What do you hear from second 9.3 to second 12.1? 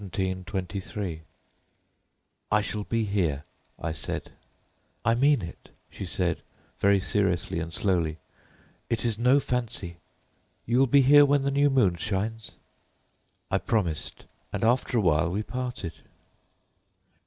fancy. You will be here when the new moon